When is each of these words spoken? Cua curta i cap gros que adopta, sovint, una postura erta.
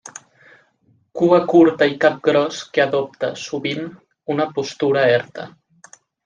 Cua 1.19 1.37
curta 1.51 1.87
i 1.91 1.93
cap 2.05 2.15
gros 2.27 2.61
que 2.77 2.83
adopta, 2.85 3.29
sovint, 3.43 3.87
una 4.37 4.49
postura 4.57 5.05
erta. 5.21 5.47